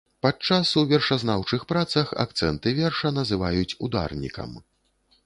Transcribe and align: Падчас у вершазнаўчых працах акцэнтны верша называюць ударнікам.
Падчас 0.25 0.69
у 0.79 0.81
вершазнаўчых 0.91 1.67
працах 1.71 2.13
акцэнтны 2.25 2.73
верша 2.81 3.13
называюць 3.19 3.71
ударнікам. 3.89 4.51